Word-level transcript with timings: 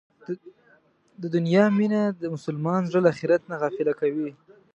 د 1.21 1.23
دنیا 1.35 1.65
مینه 1.77 2.01
د 2.21 2.23
مسلمان 2.35 2.81
زړه 2.89 2.99
له 3.05 3.09
اخرت 3.13 3.41
نه 3.51 3.55
غافله 3.61 3.93
کوي. 4.01 4.29